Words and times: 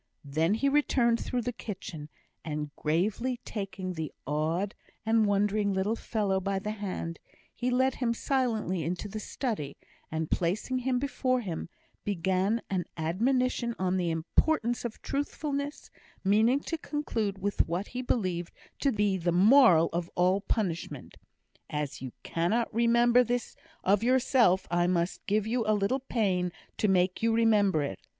Then 0.25 0.55
he 0.55 0.67
returned 0.67 1.19
through 1.19 1.43
the 1.43 1.53
kitchen, 1.53 2.09
and 2.43 2.75
gravely 2.75 3.39
taking 3.45 3.93
the 3.93 4.11
awed 4.25 4.73
and 5.05 5.27
wondering 5.27 5.73
little 5.73 5.95
fellow 5.95 6.39
by 6.39 6.57
the 6.57 6.71
hand, 6.71 7.19
he 7.53 7.69
led 7.69 7.93
him 8.01 8.11
silently 8.15 8.81
into 8.81 9.07
the 9.07 9.19
study, 9.19 9.77
and 10.09 10.31
placing 10.31 10.79
him 10.79 10.97
before 10.97 11.41
him, 11.41 11.69
began 12.03 12.63
an 12.67 12.85
admonition 12.97 13.75
on 13.77 13.97
the 13.97 14.09
importance 14.09 14.83
of 14.83 15.03
truthfulness, 15.03 15.91
meaning 16.23 16.61
to 16.61 16.79
conclude 16.79 17.37
with 17.37 17.67
what 17.67 17.89
he 17.89 18.01
believed 18.01 18.51
to 18.79 18.91
be 18.91 19.17
the 19.17 19.31
moral 19.31 19.87
of 19.93 20.09
all 20.15 20.41
punishment: 20.41 21.15
"As 21.69 22.01
you 22.01 22.11
cannot 22.23 22.73
remember 22.73 23.23
this 23.23 23.55
of 23.83 24.01
yourself, 24.01 24.67
I 24.71 24.87
must 24.87 25.23
give 25.27 25.45
you 25.45 25.63
a 25.67 25.75
little 25.75 25.99
pain 25.99 26.51
to 26.77 26.87
make 26.87 27.21
you 27.21 27.31
remember 27.33 27.83
it. 27.83 27.99